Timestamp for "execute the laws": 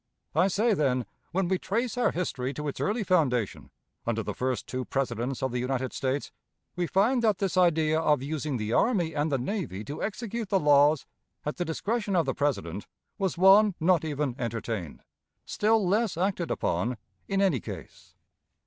10.01-11.05